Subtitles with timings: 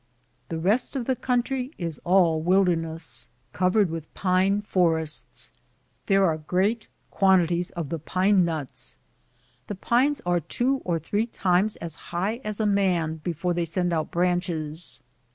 [0.49, 5.51] The rest of the country is all wilderness, covered with pine forests.
[6.07, 8.97] There are great quantities of the pine nuts.
[9.67, 13.93] The pines are two or three times as high as a man before they send
[13.93, 15.03] out branches.